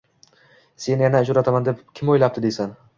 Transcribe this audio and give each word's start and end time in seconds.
seni 0.87 1.07
yana 1.07 1.23
uchrataman 1.27 1.71
deb 1.71 1.87
kim 2.01 2.15
oʻylabdi 2.17 2.49
deysan. 2.49 2.79